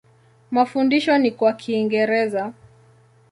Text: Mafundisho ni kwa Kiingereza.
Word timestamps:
Mafundisho 0.51 1.17
ni 1.17 1.31
kwa 1.31 1.53
Kiingereza. 1.53 2.53